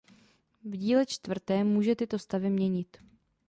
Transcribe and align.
V 0.63 0.77
díle 0.77 1.05
čtvrtém 1.05 1.67
může 1.73 1.95
tyto 1.95 2.19
stavy 2.19 2.49
měnit. 2.49 2.97